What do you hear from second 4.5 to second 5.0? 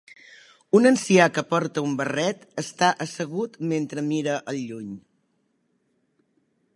al lluny